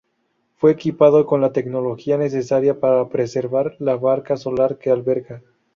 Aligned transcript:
Fue 0.55 0.71
equipado 0.71 1.27
con 1.27 1.41
la 1.41 1.53
tecnología 1.53 2.17
necesaria 2.17 2.79
para 2.79 3.07
preservar 3.09 3.75
la 3.77 3.97
barca 3.97 4.35
solar 4.35 4.79
que 4.79 4.89
alberga. 4.89 5.43